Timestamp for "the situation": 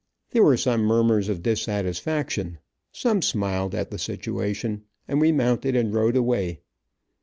3.91-4.81